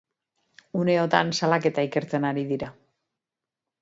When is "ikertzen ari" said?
1.91-2.47